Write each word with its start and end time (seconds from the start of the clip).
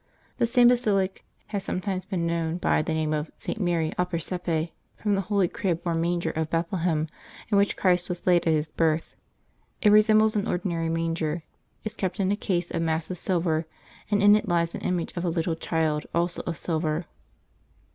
The 0.39 0.47
same 0.47 0.67
Basilic 0.67 1.23
has 1.49 1.63
sometimes 1.63 2.05
been 2.05 2.25
known 2.25 2.57
by 2.57 2.81
the 2.81 2.91
name 2.95 3.13
of 3.13 3.29
St. 3.37 3.61
Mary 3.61 3.93
ad 3.99 4.09
Prcesepe, 4.09 4.71
from 4.97 5.13
the 5.13 5.21
holy 5.21 5.47
crib 5.47 5.83
or 5.85 5.93
manger 5.93 6.31
of 6.31 6.49
Bethlehem, 6.49 7.07
in 7.51 7.57
which 7.59 7.77
Christ 7.77 8.09
was 8.09 8.25
laid 8.25 8.47
at 8.47 8.51
His 8.53 8.67
birth. 8.67 9.15
It 9.79 9.91
resembles 9.91 10.35
an 10.35 10.47
ordinary 10.47 10.89
manger, 10.89 11.43
is 11.83 11.95
kept 11.95 12.19
in 12.19 12.31
a 12.31 12.35
case 12.35 12.71
of 12.71 12.81
massive 12.81 13.19
silver, 13.19 13.67
and 14.09 14.23
in 14.23 14.35
it 14.35 14.47
lies 14.47 14.73
an 14.73 14.81
image 14.81 15.15
of 15.15 15.23
a 15.23 15.29
little 15.29 15.55
child, 15.55 16.07
also 16.15 16.41
of 16.47 16.57
silver. 16.57 17.05